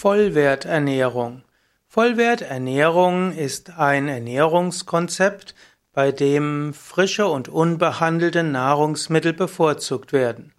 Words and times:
Vollwerternährung. 0.00 1.42
Vollwerternährung 1.86 3.36
ist 3.36 3.76
ein 3.76 4.08
Ernährungskonzept, 4.08 5.54
bei 5.92 6.10
dem 6.10 6.72
frische 6.72 7.28
und 7.28 7.50
unbehandelte 7.50 8.42
Nahrungsmittel 8.42 9.34
bevorzugt 9.34 10.14
werden. 10.14 10.54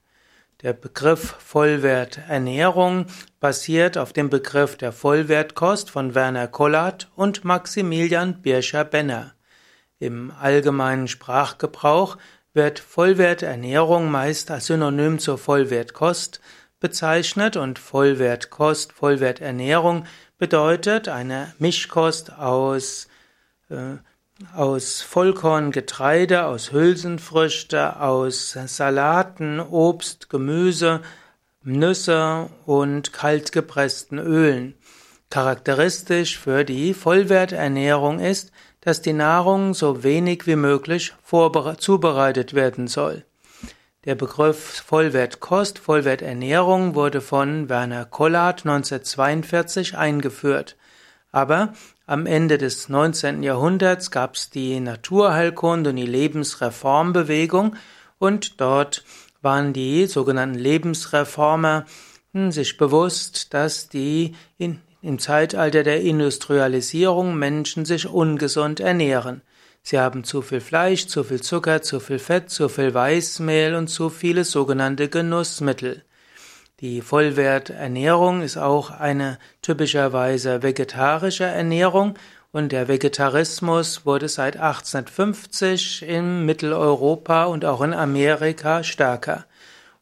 Der 0.61 0.73
Begriff 0.73 1.37
Vollwerternährung 1.39 3.07
basiert 3.39 3.97
auf 3.97 4.13
dem 4.13 4.29
Begriff 4.29 4.77
der 4.77 4.91
Vollwertkost 4.91 5.89
von 5.89 6.13
Werner 6.13 6.47
Kollert 6.47 7.09
und 7.15 7.43
Maximilian 7.43 8.43
Bircher-Benner. 8.43 9.33
Im 9.97 10.31
allgemeinen 10.39 11.07
Sprachgebrauch 11.07 12.19
wird 12.53 12.77
Vollwerternährung 12.77 14.11
meist 14.11 14.51
als 14.51 14.67
Synonym 14.67 15.17
zur 15.17 15.39
Vollwertkost 15.39 16.41
bezeichnet 16.81 17.55
und 17.55 17.79
Vollwertkost, 17.79 18.91
Vollwerternährung 18.91 20.05
bedeutet 20.37 21.07
eine 21.07 21.53
Mischkost 21.59 22.33
aus, 22.33 23.07
äh, 23.69 23.97
aus 24.53 25.01
Vollkorn, 25.01 25.71
Getreide, 25.71 26.45
aus 26.47 26.73
Hülsenfrüchte, 26.73 28.01
aus 28.01 28.57
Salaten, 28.65 29.61
Obst, 29.61 30.29
Gemüse, 30.29 31.01
Nüsse 31.63 32.49
und 32.65 33.13
kaltgepressten 33.13 34.17
Ölen. 34.17 34.73
Charakteristisch 35.29 36.39
für 36.39 36.65
die 36.65 36.95
Vollwerternährung 36.95 38.19
ist, 38.19 38.51
dass 38.81 39.03
die 39.03 39.13
Nahrung 39.13 39.75
so 39.75 40.03
wenig 40.03 40.47
wie 40.47 40.55
möglich 40.55 41.13
zubereitet 41.77 42.55
werden 42.55 42.87
soll. 42.87 43.23
Der 44.03 44.15
Begriff 44.15 44.81
Vollwertkost, 44.83 45.77
Vollwerternährung 45.77 46.95
wurde 46.95 47.21
von 47.21 47.69
Werner 47.69 48.05
Kollard 48.05 48.65
1942 48.65 49.95
eingeführt. 49.95 50.75
Aber 51.31 51.73
am 52.07 52.25
Ende 52.25 52.57
des 52.57 52.89
19. 52.89 53.43
Jahrhunderts 53.43 54.09
gab 54.09 54.37
es 54.37 54.49
die 54.49 54.79
Naturheilkunde 54.79 55.91
und 55.91 55.97
die 55.97 56.07
Lebensreformbewegung 56.07 57.75
und 58.17 58.59
dort 58.59 59.03
waren 59.43 59.71
die 59.71 60.07
sogenannten 60.07 60.57
Lebensreformer 60.57 61.85
hm, 62.33 62.51
sich 62.51 62.77
bewusst, 62.77 63.53
dass 63.53 63.87
die 63.87 64.33
in, 64.57 64.81
im 65.03 65.19
Zeitalter 65.19 65.83
der 65.83 66.01
Industrialisierung 66.01 67.35
Menschen 67.35 67.85
sich 67.85 68.07
ungesund 68.07 68.79
ernähren. 68.79 69.43
Sie 69.83 69.99
haben 69.99 70.23
zu 70.23 70.41
viel 70.41 70.61
Fleisch, 70.61 71.07
zu 71.07 71.23
viel 71.23 71.41
Zucker, 71.41 71.81
zu 71.81 71.99
viel 71.99 72.19
Fett, 72.19 72.49
zu 72.49 72.69
viel 72.69 72.93
Weißmehl 72.93 73.75
und 73.75 73.87
zu 73.87 74.09
viele 74.09 74.43
sogenannte 74.43 75.09
Genussmittel. 75.09 76.03
Die 76.81 77.01
Vollwerternährung 77.01 78.41
ist 78.41 78.57
auch 78.57 78.91
eine 78.91 79.37
typischerweise 79.61 80.63
vegetarische 80.63 81.45
Ernährung 81.45 82.15
und 82.51 82.71
der 82.71 82.87
Vegetarismus 82.87 84.05
wurde 84.05 84.27
seit 84.27 84.57
1850 84.57 86.03
in 86.07 86.45
Mitteleuropa 86.45 87.45
und 87.45 87.65
auch 87.65 87.81
in 87.81 87.93
Amerika 87.93 88.83
stärker. 88.83 89.45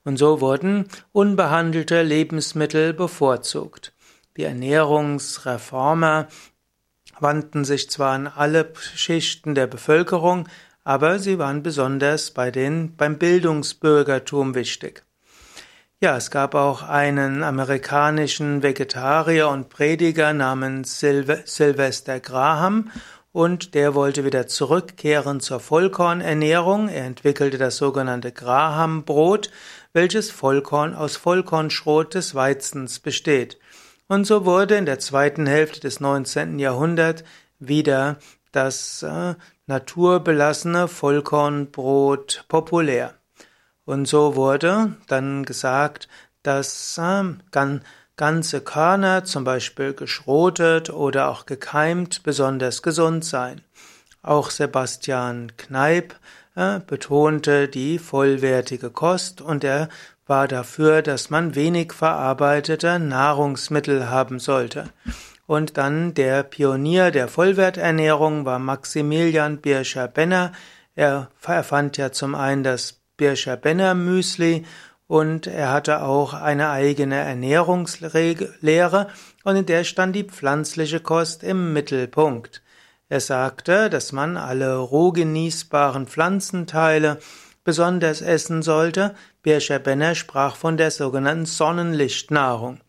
Und 0.03 0.17
so 0.17 0.41
wurden 0.41 0.87
unbehandelte 1.11 2.01
Lebensmittel 2.01 2.93
bevorzugt. 2.93 3.93
Die 4.37 4.43
Ernährungsreformer 4.43 6.27
wandten 7.21 7.65
sich 7.65 7.89
zwar 7.89 8.13
an 8.13 8.27
alle 8.27 8.71
Schichten 8.95 9.55
der 9.55 9.67
Bevölkerung, 9.67 10.47
aber 10.83 11.19
sie 11.19 11.37
waren 11.37 11.61
besonders 11.61 12.31
bei 12.31 12.51
den, 12.51 12.95
beim 12.95 13.17
Bildungsbürgertum 13.17 14.55
wichtig. 14.55 15.03
Ja, 16.01 16.15
es 16.15 16.31
gab 16.31 16.55
auch 16.55 16.83
einen 16.83 17.43
amerikanischen 17.43 18.63
Vegetarier 18.63 19.49
und 19.49 19.67
Prediger 19.67 20.31
namens 20.31 20.99
Sylvester 20.99 22.21
Graham 22.21 22.89
und 23.31 23.75
der 23.75 23.95
wollte 23.95 24.23
wieder 24.25 24.47
zurückkehren 24.47 25.41
zur 25.41 25.59
Vollkornernährung. 25.59 26.87
Er 26.87 27.03
entwickelte 27.03 27.57
das 27.57 27.77
sogenannte 27.77 28.31
Graham-Brot, 28.31 29.51
welches 29.93 30.31
Vollkorn 30.31 30.95
aus 30.95 31.17
Vollkornschrot 31.17 32.13
des 32.13 32.33
Weizens 32.33 32.99
besteht. 32.99 33.59
Und 34.09 34.25
so 34.25 34.43
wurde 34.43 34.75
in 34.75 34.87
der 34.87 34.97
zweiten 34.97 35.45
Hälfte 35.45 35.81
des 35.81 35.99
19. 35.99 36.57
Jahrhunderts 36.57 37.23
wieder 37.59 38.17
das 38.51 39.03
äh, 39.03 39.35
naturbelassene 39.67 40.87
Vollkornbrot 40.87 42.45
populär. 42.47 43.13
Und 43.85 44.07
so 44.07 44.35
wurde 44.35 44.95
dann 45.07 45.45
gesagt, 45.45 46.09
dass 46.41 46.97
äh, 46.97 47.23
gan 47.51 47.81
ganze 48.17 48.59
Körner, 48.61 49.23
zum 49.23 49.43
Beispiel 49.45 49.93
geschrotet 49.93 50.89
oder 50.89 51.29
auch 51.29 51.45
gekeimt, 51.45 52.23
besonders 52.23 52.81
gesund 52.81 53.23
seien. 53.23 53.61
Auch 54.23 54.49
Sebastian 54.49 55.55
Kneip 55.55 56.15
äh, 56.55 56.79
betonte 56.79 57.69
die 57.69 57.99
vollwertige 57.99 58.89
Kost 58.89 59.39
und 59.39 59.63
er 59.63 59.87
war 60.29 60.47
dafür, 60.47 61.01
dass 61.01 61.29
man 61.29 61.55
wenig 61.55 61.91
verarbeitete 61.91 62.99
Nahrungsmittel 62.99 64.09
haben 64.09 64.39
sollte. 64.39 64.85
Und 65.47 65.77
dann 65.77 66.13
der 66.13 66.43
Pionier 66.43 67.09
der 67.09 67.27
Vollwerternährung 67.27 68.45
war 68.45 68.59
Maximilian 68.59 69.57
Birscher-Benner. 69.57 70.51
Er 70.95 71.29
erfand 71.45 71.97
ja 71.97 72.11
zum 72.11 72.35
einen 72.35 72.63
das 72.63 73.01
Birscher-Benner 73.17 73.95
Müsli 73.95 74.65
und 75.07 75.47
er 75.47 75.71
hatte 75.71 76.03
auch 76.03 76.35
eine 76.35 76.69
eigene 76.69 77.15
Ernährungslehre 77.15 79.07
und 79.43 79.55
in 79.55 79.65
der 79.65 79.83
stand 79.83 80.15
die 80.15 80.25
pflanzliche 80.25 80.99
Kost 80.99 81.41
im 81.41 81.73
Mittelpunkt. 81.73 82.61
Er 83.09 83.19
sagte, 83.19 83.89
dass 83.89 84.11
man 84.11 84.37
alle 84.37 84.77
roh 84.77 85.11
genießbaren 85.11 86.05
Pflanzenteile 86.05 87.17
besonders 87.69 88.21
essen 88.21 88.63
sollte. 88.63 89.13
Bircher 89.43 89.77
Benner 89.77 90.15
sprach 90.15 90.55
von 90.55 90.75
der 90.75 90.89
sogenannten 90.89 91.45
Sonnenlichtnahrung. 91.45 92.79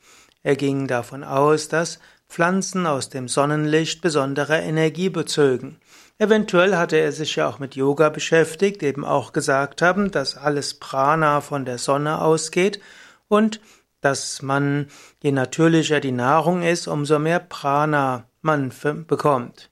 Er 0.42 0.56
ging 0.56 0.86
davon 0.86 1.22
aus, 1.22 1.68
dass 1.68 1.98
Pflanzen 2.30 2.86
aus 2.86 3.10
dem 3.10 3.28
Sonnenlicht 3.28 4.00
besondere 4.00 4.56
Energie 4.56 5.10
bezögen. 5.10 5.76
Eventuell 6.16 6.78
hatte 6.78 6.96
er 6.96 7.12
sich 7.12 7.36
ja 7.36 7.46
auch 7.46 7.58
mit 7.58 7.76
Yoga 7.76 8.08
beschäftigt, 8.08 8.82
eben 8.82 9.04
auch 9.04 9.34
gesagt 9.34 9.82
haben, 9.82 10.10
dass 10.10 10.38
alles 10.38 10.72
Prana 10.72 11.42
von 11.42 11.66
der 11.66 11.76
Sonne 11.76 12.22
ausgeht 12.22 12.80
und 13.28 13.60
dass 14.00 14.40
man, 14.40 14.86
je 15.22 15.32
natürlicher 15.32 16.00
die 16.00 16.10
Nahrung 16.10 16.62
ist, 16.62 16.88
umso 16.88 17.18
mehr 17.18 17.40
Prana 17.40 18.24
man 18.40 18.72
bekommt. 19.06 19.68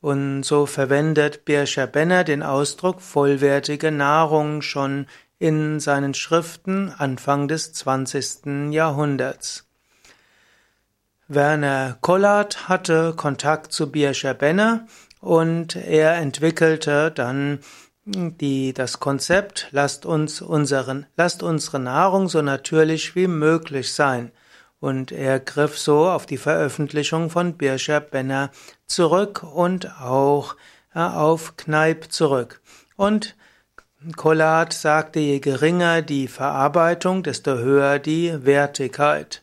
Und 0.00 0.42
so 0.42 0.66
verwendet 0.66 1.44
Birscher 1.44 1.86
Benner 1.86 2.22
den 2.22 2.42
Ausdruck 2.42 3.00
vollwertige 3.00 3.90
Nahrung 3.90 4.62
schon 4.62 5.06
in 5.38 5.80
seinen 5.80 6.14
Schriften 6.14 6.92
Anfang 6.96 7.48
des 7.48 7.72
20. 7.72 8.72
Jahrhunderts. 8.72 9.64
Werner 11.28 11.98
Kollard 12.00 12.68
hatte 12.68 13.14
Kontakt 13.16 13.72
zu 13.72 13.90
Birscher 13.90 14.34
Benner 14.34 14.86
und 15.20 15.74
er 15.74 16.14
entwickelte 16.16 17.10
dann 17.10 17.60
die, 18.04 18.72
das 18.72 19.00
Konzept, 19.00 19.68
lasst 19.72 20.06
uns 20.06 20.40
unseren, 20.40 21.06
lasst 21.16 21.42
unsere 21.42 21.80
Nahrung 21.80 22.28
so 22.28 22.42
natürlich 22.42 23.16
wie 23.16 23.26
möglich 23.26 23.92
sein 23.92 24.30
und 24.80 25.12
er 25.12 25.40
griff 25.40 25.78
so 25.78 26.08
auf 26.08 26.26
die 26.26 26.36
Veröffentlichung 26.36 27.30
von 27.30 27.54
Birscher 27.54 28.00
Benner 28.00 28.50
zurück 28.86 29.42
und 29.42 30.00
auch 30.00 30.56
auf 30.92 31.56
Kneip 31.56 32.12
zurück. 32.12 32.60
Und 32.96 33.36
Collard 34.14 34.72
sagte, 34.72 35.20
je 35.20 35.40
geringer 35.40 36.02
die 36.02 36.28
Verarbeitung, 36.28 37.22
desto 37.22 37.56
höher 37.56 37.98
die 37.98 38.44
Wertigkeit. 38.44 39.42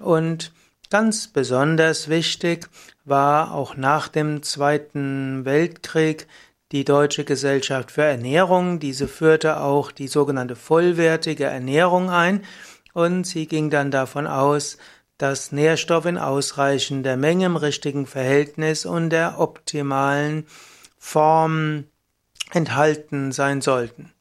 Und 0.00 0.52
ganz 0.90 1.28
besonders 1.28 2.08
wichtig 2.08 2.68
war 3.04 3.54
auch 3.54 3.76
nach 3.76 4.08
dem 4.08 4.42
Zweiten 4.42 5.44
Weltkrieg 5.44 6.26
die 6.72 6.84
Deutsche 6.84 7.24
Gesellschaft 7.24 7.92
für 7.92 8.02
Ernährung. 8.02 8.80
Diese 8.80 9.06
führte 9.06 9.60
auch 9.60 9.92
die 9.92 10.08
sogenannte 10.08 10.56
vollwertige 10.56 11.44
Ernährung 11.44 12.10
ein 12.10 12.42
und 12.92 13.24
sie 13.24 13.46
ging 13.46 13.70
dann 13.70 13.90
davon 13.90 14.26
aus, 14.26 14.78
dass 15.18 15.52
Nährstoffe 15.52 16.06
in 16.06 16.18
ausreichender 16.18 17.16
Menge 17.16 17.46
im 17.46 17.56
richtigen 17.56 18.06
Verhältnis 18.06 18.86
und 18.86 19.10
der 19.10 19.38
optimalen 19.38 20.46
Form 20.98 21.84
enthalten 22.52 23.32
sein 23.32 23.60
sollten. 23.60 24.12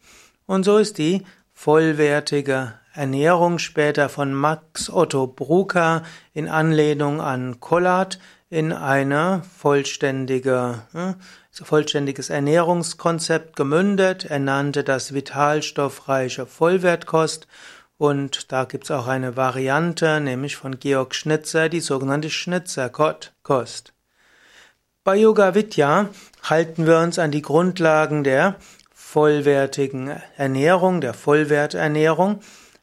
Und 0.46 0.64
so 0.64 0.78
ist 0.78 0.98
die 0.98 1.24
vollwertige 1.54 2.74
Ernährung 2.94 3.58
später 3.58 4.10
von 4.10 4.34
Max 4.34 4.90
Otto 4.90 5.28
Brucker 5.28 6.04
in 6.34 6.50
Anlehnung 6.50 7.22
an 7.22 7.60
Collard 7.60 8.20
in 8.50 8.74
eine 8.74 9.44
vollständige, 9.58 10.84
äh, 10.94 11.14
vollständiges 11.52 12.30
Ernährungskonzept 12.30 13.56
gemündet. 13.56 14.26
Er 14.26 14.40
nannte 14.40 14.84
das 14.84 15.14
vitalstoffreiche 15.14 16.46
Vollwertkost 16.46 17.48
Und 18.02 18.52
da 18.52 18.64
gibt's 18.64 18.90
auch 18.90 19.06
eine 19.06 19.38
Variante, 19.38 20.20
nämlich 20.22 20.56
von 20.56 20.80
Georg 20.80 21.14
Schnitzer, 21.14 21.70
die 21.70 21.82
sogenannte 21.82 22.32
Schnitzerkost. 22.32 23.94
Bei 25.04 25.16
Yoga 25.16 25.54
Vidya 25.54 26.10
halten 26.42 26.88
wir 26.88 26.98
uns 26.98 27.20
an 27.20 27.30
die 27.30 27.44
Grundlagen 27.44 28.24
der 28.24 28.56
vollwertigen 28.92 30.20
Ernährung, 30.36 31.00
der 31.00 31.14
Vollwerternährung. 31.14 32.40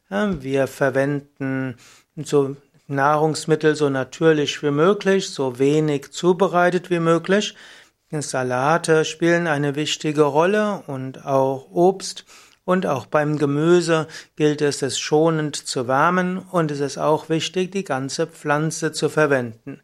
Wir 0.07 0.67
verwenden 0.67 1.75
so 2.15 2.55
Nahrungsmittel 2.87 3.75
so 3.75 3.89
natürlich 3.89 4.63
wie 4.63 4.71
möglich, 4.71 5.31
so 5.31 5.59
wenig 5.59 6.13
zubereitet 6.13 6.89
wie 6.89 7.01
möglich. 7.01 7.55
Salate 8.09 9.03
spielen 9.03 9.47
eine 9.47 9.75
wichtige 9.75 10.21
Rolle 10.23 10.81
und 10.87 11.25
auch 11.25 11.69
Obst. 11.71 12.23
Und 12.69 12.85
auch 12.85 13.07
beim 13.07 13.39
Gemüse 13.39 14.05
gilt 14.35 14.61
es, 14.61 14.83
es 14.83 14.99
schonend 14.99 15.55
zu 15.55 15.87
wärmen 15.87 16.37
und 16.37 16.69
es 16.69 16.81
ist 16.81 16.99
auch 16.99 17.27
wichtig, 17.27 17.71
die 17.71 17.83
ganze 17.83 18.27
Pflanze 18.27 18.91
zu 18.91 19.09
verwenden. 19.09 19.81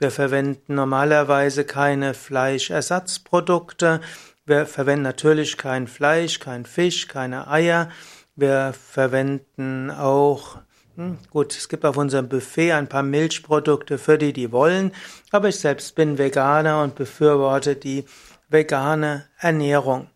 Wir 0.00 0.10
verwenden 0.10 0.74
normalerweise 0.74 1.62
keine 1.62 2.14
Fleischersatzprodukte. 2.14 4.00
Wir 4.44 4.66
verwenden 4.66 5.04
natürlich 5.04 5.56
kein 5.56 5.86
Fleisch, 5.86 6.40
kein 6.40 6.66
Fisch, 6.66 7.06
keine 7.06 7.46
Eier. 7.46 7.90
Wir 8.34 8.74
verwenden 8.74 9.92
auch 9.92 10.58
hm, 10.96 11.18
gut, 11.30 11.56
es 11.56 11.68
gibt 11.68 11.84
auf 11.84 11.96
unserem 11.96 12.28
Buffet 12.28 12.72
ein 12.72 12.88
paar 12.88 13.04
Milchprodukte 13.04 13.98
für 13.98 14.18
die, 14.18 14.32
die 14.32 14.50
wollen, 14.50 14.90
aber 15.30 15.50
ich 15.50 15.60
selbst 15.60 15.94
bin 15.94 16.18
Veganer 16.18 16.82
und 16.82 16.96
befürworte 16.96 17.76
die 17.76 18.04
vegane 18.48 19.26
Ernährung. 19.38 20.08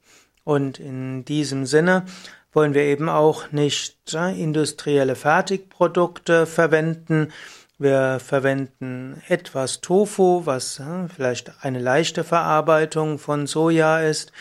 Und 0.44 0.78
in 0.78 1.25
diesem 1.25 1.66
Sinne 1.66 2.04
wollen 2.52 2.75
wir 2.75 2.82
eben 2.82 3.08
auch 3.08 3.52
nicht 3.52 3.96
industrielle 4.14 5.14
Fertigprodukte 5.14 6.46
verwenden. 6.46 7.32
Wir 7.78 8.20
verwenden 8.20 9.22
etwas 9.28 9.81
Tofu, 9.81 10.42
was 10.44 10.82
vielleicht 11.14 11.52
eine 11.62 11.78
leichte 11.78 12.25
Verarbeitung 12.25 13.19
von 13.19 13.46
Soja 13.46 14.00
ist. 14.00 14.32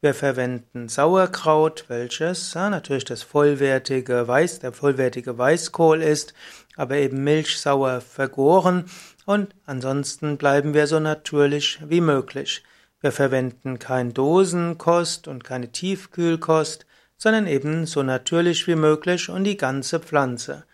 Wir 0.00 0.14
verwenden 0.14 0.88
Sauerkraut, 0.88 1.86
welches 1.88 2.54
ja, 2.54 2.70
natürlich 2.70 3.04
das 3.04 3.22
vollwertige 3.22 4.28
Weiß, 4.28 4.60
der 4.60 4.72
vollwertige 4.72 5.36
Weißkohl 5.36 6.02
ist, 6.02 6.34
aber 6.76 6.96
eben 6.96 7.24
milchsauer 7.24 8.00
vergoren 8.00 8.84
und 9.26 9.54
ansonsten 9.66 10.38
bleiben 10.38 10.72
wir 10.72 10.86
so 10.86 11.00
natürlich 11.00 11.80
wie 11.84 12.00
möglich. 12.00 12.62
Wir 13.00 13.12
verwenden 13.12 13.78
kein 13.78 14.12
Dosenkost 14.14 15.28
und 15.28 15.44
keine 15.44 15.70
Tiefkühlkost, 15.70 16.86
sondern 17.16 17.46
eben 17.46 17.86
so 17.86 18.02
natürlich 18.02 18.66
wie 18.66 18.76
möglich 18.76 19.28
und 19.28 19.44
die 19.44 19.56
ganze 19.56 20.00
Pflanze. 20.00 20.64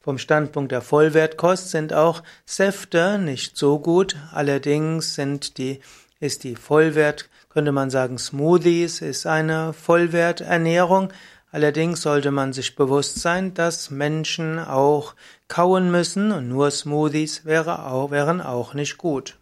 Vom 0.00 0.18
Standpunkt 0.18 0.72
der 0.72 0.82
Vollwertkost 0.82 1.70
sind 1.70 1.92
auch 1.92 2.22
Säfte 2.44 3.18
nicht 3.18 3.56
so 3.56 3.78
gut, 3.78 4.16
allerdings 4.32 5.14
sind 5.14 5.58
die, 5.58 5.80
ist 6.18 6.44
die 6.44 6.56
Vollwert 6.56 7.28
könnte 7.52 7.72
man 7.72 7.90
sagen, 7.90 8.16
Smoothies 8.16 9.02
ist 9.02 9.26
eine 9.26 9.74
Vollwerternährung. 9.74 11.12
Allerdings 11.50 12.00
sollte 12.00 12.30
man 12.30 12.54
sich 12.54 12.76
bewusst 12.76 13.20
sein, 13.20 13.52
dass 13.52 13.90
Menschen 13.90 14.58
auch 14.58 15.14
kauen 15.48 15.90
müssen 15.90 16.32
und 16.32 16.48
nur 16.48 16.70
Smoothies 16.70 17.44
wäre 17.44 17.84
auch, 17.84 18.10
wären 18.10 18.40
auch 18.40 18.72
nicht 18.72 18.96
gut. 18.96 19.36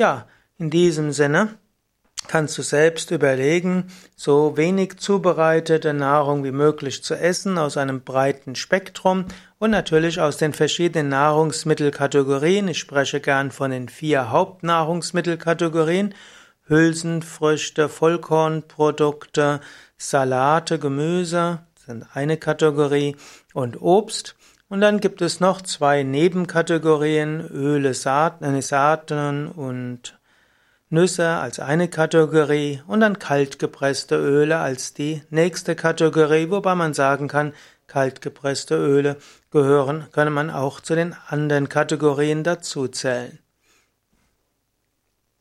Ja, 0.00 0.26
in 0.56 0.70
diesem 0.70 1.12
Sinne 1.12 1.58
kannst 2.26 2.56
du 2.56 2.62
selbst 2.62 3.10
überlegen, 3.10 3.92
so 4.16 4.56
wenig 4.56 4.96
zubereitete 4.96 5.92
Nahrung 5.92 6.42
wie 6.42 6.52
möglich 6.52 7.04
zu 7.04 7.14
essen 7.14 7.58
aus 7.58 7.76
einem 7.76 8.00
breiten 8.00 8.54
Spektrum 8.54 9.26
und 9.58 9.72
natürlich 9.72 10.18
aus 10.18 10.38
den 10.38 10.54
verschiedenen 10.54 11.10
Nahrungsmittelkategorien. 11.10 12.68
Ich 12.68 12.78
spreche 12.78 13.20
gern 13.20 13.50
von 13.50 13.72
den 13.72 13.90
vier 13.90 14.30
Hauptnahrungsmittelkategorien. 14.30 16.14
Hülsenfrüchte, 16.64 17.90
Vollkornprodukte, 17.90 19.60
Salate, 19.98 20.78
Gemüse 20.78 21.58
sind 21.84 22.06
eine 22.14 22.38
Kategorie 22.38 23.16
und 23.52 23.82
Obst. 23.82 24.34
Und 24.70 24.80
dann 24.80 25.00
gibt 25.00 25.20
es 25.20 25.40
noch 25.40 25.62
zwei 25.62 26.04
Nebenkategorien, 26.04 27.40
Öle, 27.50 27.92
Saaten, 27.92 28.62
Saaten 28.62 29.48
und 29.48 30.16
Nüsse 30.90 31.26
als 31.26 31.58
eine 31.58 31.88
Kategorie 31.88 32.80
und 32.86 33.00
dann 33.00 33.18
kaltgepresste 33.18 34.14
Öle 34.14 34.58
als 34.58 34.94
die 34.94 35.22
nächste 35.28 35.74
Kategorie, 35.74 36.50
wobei 36.50 36.76
man 36.76 36.94
sagen 36.94 37.26
kann, 37.26 37.52
kaltgepresste 37.88 38.76
Öle 38.76 39.16
gehören, 39.50 40.06
könne 40.12 40.30
man 40.30 40.50
auch 40.50 40.78
zu 40.78 40.94
den 40.94 41.16
anderen 41.26 41.68
Kategorien 41.68 42.44
dazuzählen. 42.44 43.40